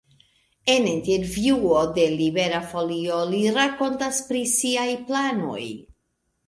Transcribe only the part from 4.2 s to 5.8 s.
pri siaj planoj.